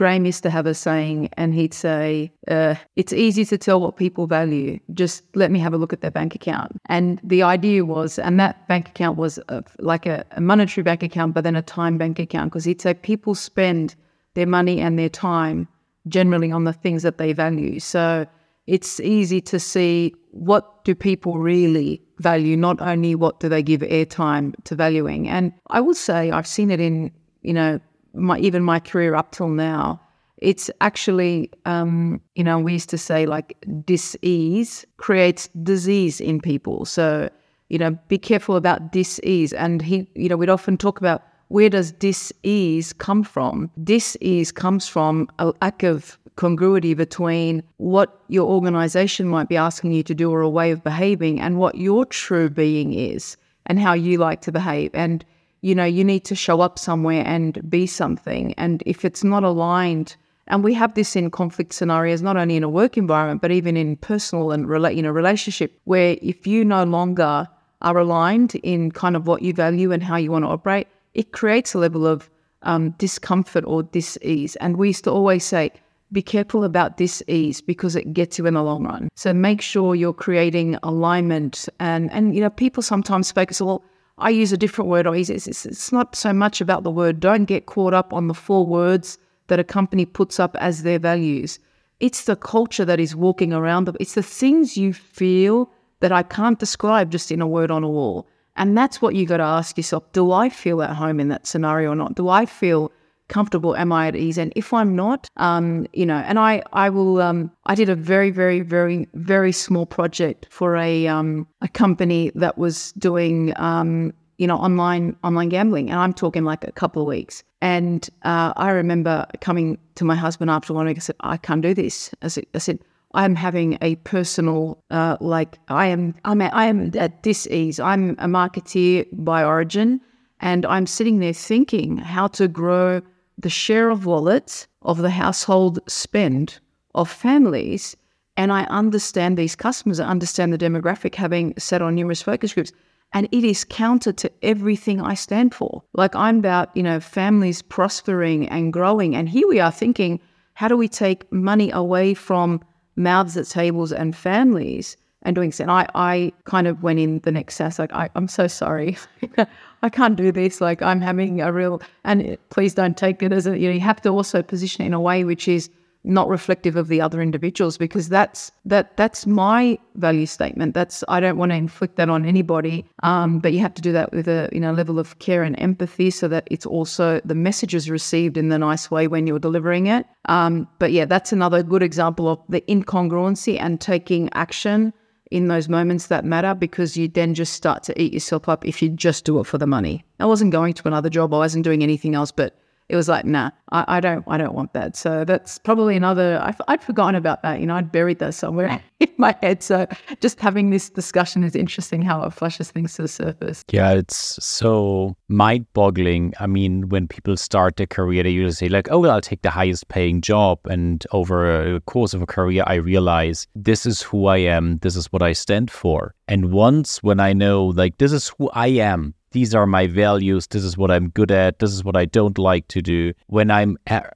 [0.00, 3.98] Graham used to have a saying, and he'd say, uh, It's easy to tell what
[3.98, 4.80] people value.
[4.94, 6.72] Just let me have a look at their bank account.
[6.86, 11.02] And the idea was, and that bank account was a, like a, a monetary bank
[11.02, 13.94] account, but then a time bank account, because he'd say people spend
[14.32, 15.68] their money and their time
[16.08, 17.78] generally on the things that they value.
[17.78, 18.26] So
[18.66, 23.82] it's easy to see what do people really value, not only what do they give
[23.82, 25.28] airtime to valuing.
[25.28, 27.80] And I will say I've seen it in, you know,
[28.14, 30.00] my even my career up till now,
[30.38, 36.84] it's actually um, you know we used to say like disease creates disease in people.
[36.84, 37.30] So
[37.68, 39.52] you know be careful about disease.
[39.52, 43.70] And he you know we'd often talk about where does disease come from?
[43.82, 50.02] Disease comes from a lack of congruity between what your organization might be asking you
[50.04, 53.92] to do or a way of behaving and what your true being is and how
[53.92, 54.90] you like to behave.
[54.94, 55.24] And
[55.62, 58.54] you know, you need to show up somewhere and be something.
[58.54, 62.64] And if it's not aligned, and we have this in conflict scenarios, not only in
[62.64, 66.64] a work environment, but even in personal and relate, you know, relationship, where if you
[66.64, 67.46] no longer
[67.82, 71.32] are aligned in kind of what you value and how you want to operate, it
[71.32, 72.28] creates a level of
[72.62, 74.56] um, discomfort or dis-ease.
[74.56, 75.70] And we used to always say,
[76.12, 79.08] be careful about dis-ease because it gets you in the long run.
[79.14, 81.68] So make sure you're creating alignment.
[81.78, 83.84] And and you know, people sometimes focus, well,
[84.20, 85.06] I use a different word.
[85.06, 87.20] Or it's, it's, it's not so much about the word.
[87.20, 90.98] Don't get caught up on the four words that a company puts up as their
[90.98, 91.58] values.
[91.98, 93.96] It's the culture that is walking around them.
[94.00, 97.88] It's the things you feel that I can't describe just in a word on a
[97.88, 98.26] wall.
[98.56, 100.10] And that's what you got to ask yourself.
[100.12, 102.14] Do I feel at home in that scenario or not?
[102.14, 102.90] Do I feel
[103.30, 103.74] comfortable?
[103.74, 104.36] Am I at ease?
[104.36, 107.94] And if I'm not, um, you know, and I, I will, um, I did a
[107.94, 114.12] very, very, very, very small project for a, um, a company that was doing, um,
[114.36, 115.90] you know, online, online gambling.
[115.90, 117.42] And I'm talking like a couple of weeks.
[117.62, 120.98] And uh, I remember coming to my husband after one week.
[120.98, 122.10] I said, I can't do this.
[122.22, 122.78] I said, I said
[123.12, 127.80] I'm having a personal, uh, like I am, I'm, I am at this ease.
[127.80, 130.00] I'm a marketeer by origin,
[130.40, 133.02] and I'm sitting there thinking how to grow
[133.40, 136.58] the share of wallet of the household spend
[136.94, 137.96] of families.
[138.36, 142.72] And I understand these customers, I understand the demographic, having sat on numerous focus groups.
[143.12, 145.82] And it is counter to everything I stand for.
[145.94, 149.16] Like I'm about, you know, families prospering and growing.
[149.16, 150.20] And here we are thinking,
[150.54, 152.60] how do we take money away from
[152.94, 155.62] mouths at tables and families and doing so?
[155.62, 158.96] And I, I kind of went in the next SaaS, like, I, I'm so sorry.
[159.82, 160.60] I can't do this.
[160.60, 163.80] Like I'm having a real, and please don't take it as a, you know, you
[163.80, 165.70] have to also position it in a way which is
[166.04, 171.20] not reflective of the other individuals because that's that that's my value statement that's i
[171.20, 174.26] don't want to inflict that on anybody um, but you have to do that with
[174.26, 177.90] a you know level of care and empathy so that it's also the message is
[177.90, 181.82] received in the nice way when you're delivering it um, but yeah that's another good
[181.82, 184.94] example of the incongruency and taking action
[185.30, 188.82] in those moments that matter because you then just start to eat yourself up if
[188.82, 190.04] you just do it for the money.
[190.18, 192.56] I wasn't going to another job, I wasn't doing anything else, but
[192.90, 194.96] it was like, nah, I, I don't, I don't want that.
[194.96, 196.40] So that's probably another.
[196.42, 197.60] I, would forgotten about that.
[197.60, 199.62] You know, I'd buried that somewhere in my head.
[199.62, 199.86] So
[200.20, 203.64] just having this discussion is interesting how it flushes things to the surface.
[203.70, 206.34] Yeah, it's so mind-boggling.
[206.40, 209.42] I mean, when people start their career, they usually say like, "Oh, well, I'll take
[209.42, 214.26] the highest-paying job," and over a course of a career, I realize this is who
[214.26, 214.78] I am.
[214.78, 216.14] This is what I stand for.
[216.26, 220.46] And once when I know like this is who I am these are my values
[220.48, 223.50] this is what i'm good at this is what i don't like to do when
[223.50, 224.12] i'm at,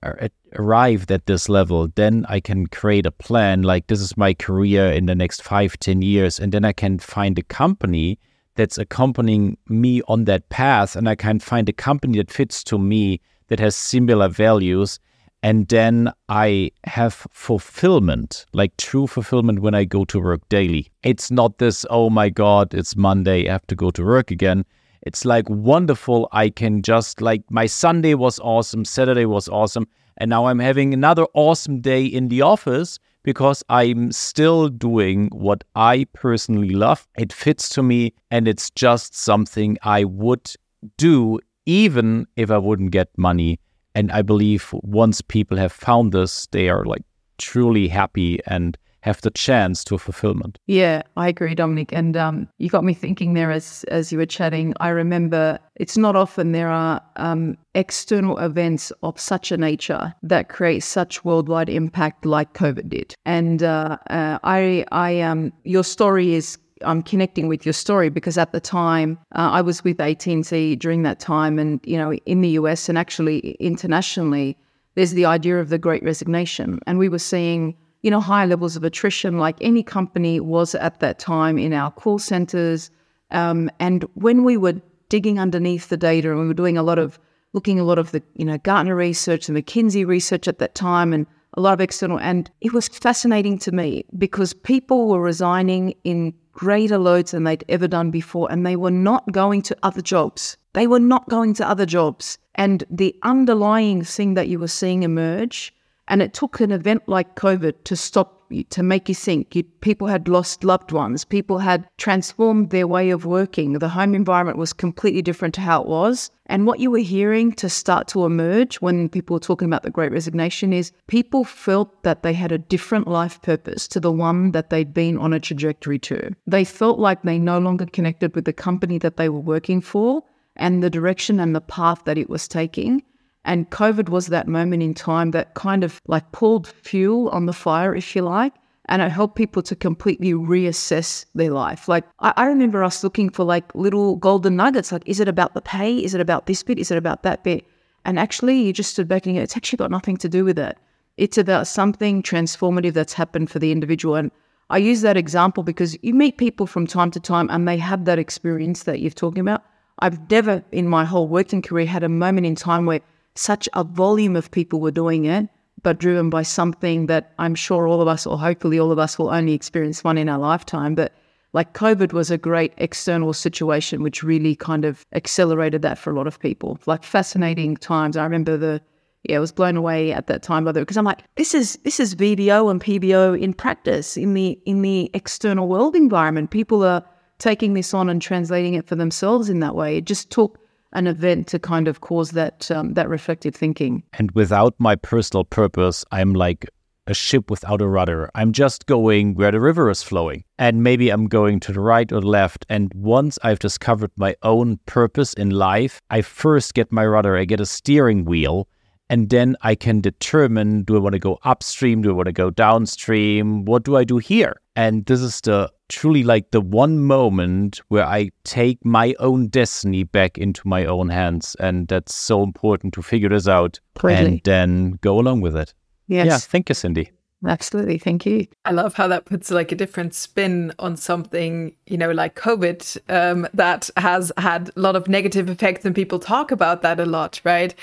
[0.54, 4.90] arrived at this level then i can create a plan like this is my career
[4.90, 8.18] in the next five ten years and then i can find a company
[8.56, 12.78] that's accompanying me on that path and i can find a company that fits to
[12.78, 14.98] me that has similar values
[15.42, 20.90] and then I have fulfillment, like true fulfillment when I go to work daily.
[21.02, 24.64] It's not this, oh my God, it's Monday, I have to go to work again.
[25.04, 26.28] It's like wonderful.
[26.32, 29.86] I can just like my Sunday was awesome, Saturday was awesome,
[30.16, 35.62] and now I'm having another awesome day in the office because I'm still doing what
[35.74, 37.06] I personally love.
[37.18, 40.54] It fits to me and it's just something I would
[40.96, 43.58] do even if I wouldn't get money.
[43.94, 47.02] And I believe once people have found this, they are like
[47.38, 50.58] truly happy and have the chance to fulfillment.
[50.66, 51.92] Yeah, I agree, Dominic.
[51.92, 54.72] And um, you got me thinking there as as you were chatting.
[54.80, 60.48] I remember it's not often there are um, external events of such a nature that
[60.48, 63.14] create such worldwide impact like COVID did.
[63.26, 68.38] And uh, uh, I, I, um, your story is I'm connecting with your story because
[68.38, 72.40] at the time uh, I was with AT&T during that time, and you know, in
[72.40, 74.56] the US and actually internationally,
[74.94, 78.76] there's the idea of the Great Resignation, and we were seeing you know, high levels
[78.76, 82.90] of attrition like any company was at that time in our call centers.
[83.30, 84.74] Um, and when we were
[85.08, 87.18] digging underneath the data and we were doing a lot of
[87.54, 91.14] looking a lot of the, you know, Gartner research and McKinsey research at that time
[91.14, 95.94] and a lot of external and it was fascinating to me because people were resigning
[96.04, 100.02] in greater loads than they'd ever done before and they were not going to other
[100.02, 100.58] jobs.
[100.74, 102.36] They were not going to other jobs.
[102.54, 105.72] And the underlying thing that you were seeing emerge
[106.08, 109.54] and it took an event like COVID to stop you, to make you think.
[109.54, 111.24] You, people had lost loved ones.
[111.24, 113.74] People had transformed their way of working.
[113.74, 116.30] The home environment was completely different to how it was.
[116.46, 119.90] And what you were hearing to start to emerge when people were talking about the
[119.90, 124.52] great resignation is people felt that they had a different life purpose to the one
[124.52, 126.34] that they'd been on a trajectory to.
[126.46, 130.22] They felt like they no longer connected with the company that they were working for
[130.56, 133.02] and the direction and the path that it was taking.
[133.44, 137.52] And COVID was that moment in time that kind of like pulled fuel on the
[137.52, 138.54] fire, if you like.
[138.86, 141.88] And it helped people to completely reassess their life.
[141.88, 144.92] Like, I, I remember us looking for like little golden nuggets.
[144.92, 145.96] Like, is it about the pay?
[145.96, 146.78] Is it about this bit?
[146.78, 147.64] Is it about that bit?
[148.04, 150.44] And actually, you just stood back and you go, it's actually got nothing to do
[150.44, 150.76] with it.
[151.16, 154.16] It's about something transformative that's happened for the individual.
[154.16, 154.30] And
[154.70, 158.04] I use that example because you meet people from time to time and they have
[158.04, 159.62] that experience that you're talking about.
[160.00, 163.00] I've never in my whole working career had a moment in time where
[163.34, 165.48] such a volume of people were doing it,
[165.82, 169.18] but driven by something that I'm sure all of us, or hopefully all of us,
[169.18, 170.94] will only experience one in our lifetime.
[170.94, 171.12] But
[171.52, 176.14] like COVID was a great external situation, which really kind of accelerated that for a
[176.14, 176.78] lot of people.
[176.86, 178.16] Like fascinating times.
[178.16, 178.80] I remember the
[179.24, 181.78] yeah, I was blown away at that time by the because I'm like, this is
[181.84, 186.50] this is VBO and PBO in practice in the in the external world environment.
[186.50, 187.02] People are
[187.38, 189.96] taking this on and translating it for themselves in that way.
[189.96, 190.58] It just took
[190.94, 194.02] an event to kind of cause that um, that reflective thinking.
[194.14, 196.68] And without my personal purpose, I'm like
[197.06, 198.30] a ship without a rudder.
[198.34, 200.44] I'm just going where the river is flowing.
[200.58, 202.64] And maybe I'm going to the right or the left.
[202.68, 207.44] And once I've discovered my own purpose in life, I first get my rudder, I
[207.44, 208.68] get a steering wheel,
[209.10, 212.02] and then I can determine do I want to go upstream?
[212.02, 213.64] Do I want to go downstream?
[213.66, 214.56] What do I do here?
[214.76, 220.04] And this is the truly like the one moment where I take my own destiny
[220.04, 221.56] back into my own hands.
[221.60, 225.74] And that's so important to figure this out and then go along with it.
[226.06, 226.26] Yes.
[226.26, 226.38] Yeah.
[226.38, 227.10] Thank you, Cindy.
[227.46, 227.98] Absolutely.
[227.98, 228.46] Thank you.
[228.64, 232.98] I love how that puts like a different spin on something, you know, like COVID
[233.08, 237.06] um, that has had a lot of negative effects and people talk about that a
[237.06, 237.74] lot, right?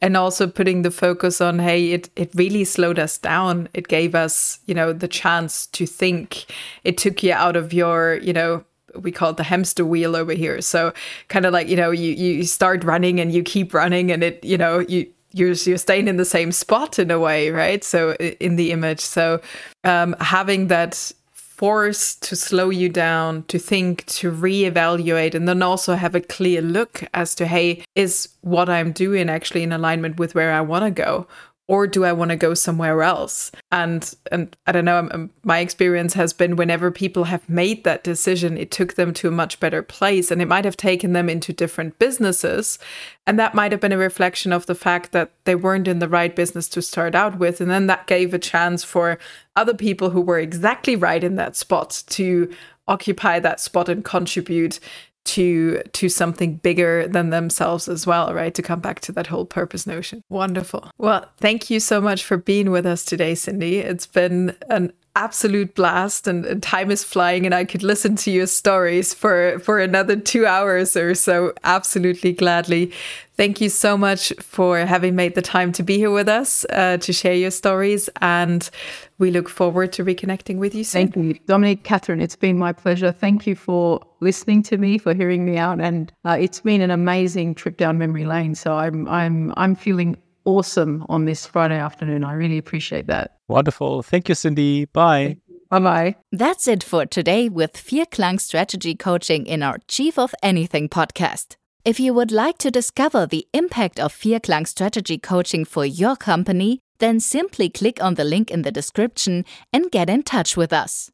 [0.00, 3.68] And also putting the focus on, hey, it, it really slowed us down.
[3.74, 6.46] It gave us, you know, the chance to think.
[6.84, 8.64] It took you out of your, you know,
[8.94, 10.60] we call it the hamster wheel over here.
[10.60, 10.92] So
[11.28, 14.42] kind of like, you know, you, you start running and you keep running and it,
[14.44, 17.84] you know, you, you're you're staying in the same spot in a way, right?
[17.84, 19.40] So in the image, so
[19.84, 21.12] um, having that
[21.58, 26.62] force to slow you down, to think, to reevaluate, and then also have a clear
[26.62, 30.84] look as to, hey, is what I'm doing actually in alignment with where I want
[30.84, 31.26] to go?
[31.68, 33.52] Or do I want to go somewhere else?
[33.70, 35.08] And and I don't know.
[35.12, 39.28] Um, my experience has been whenever people have made that decision, it took them to
[39.28, 42.78] a much better place, and it might have taken them into different businesses,
[43.26, 46.08] and that might have been a reflection of the fact that they weren't in the
[46.08, 49.18] right business to start out with, and then that gave a chance for
[49.54, 52.50] other people who were exactly right in that spot to
[52.88, 54.80] occupy that spot and contribute
[55.24, 58.54] to to something bigger than themselves as well right?
[58.54, 60.22] To come back to that whole purpose notion.
[60.28, 60.90] Wonderful.
[60.98, 63.78] Well thank you so much for being with us today cindy.
[63.78, 68.30] It's been an absolute blast and, and, time is flying and I could listen to
[68.30, 72.92] your stories for for another 2 hours or so absolutely gladly.
[73.36, 76.96] Thank you so much for having made the time to be here with us uh,
[76.98, 78.70] to share your stories and
[79.18, 81.12] we look forward to reconnecting with you soon.
[81.12, 81.38] Thank you.
[81.46, 83.10] Dominic, Catherine, it's been my pleasure.
[83.12, 86.90] Thank you for listening to me, for hearing me out and uh, it's been an
[86.90, 88.54] amazing trip down memory lane.
[88.54, 90.16] So I'm I'm I'm feeling
[90.48, 92.24] awesome on this Friday afternoon.
[92.24, 93.36] I really appreciate that.
[93.48, 94.02] Wonderful.
[94.02, 94.86] Thank you, Cindy.
[94.86, 95.36] Bye.
[95.68, 96.16] Bye bye.
[96.32, 101.56] That's it for today with Vierklang Strategy Coaching in our Chief of Anything podcast.
[101.84, 106.80] If you would like to discover the impact of Vierklang Strategy Coaching for your company,
[106.98, 111.10] then simply click on the link in the description and get in touch with us.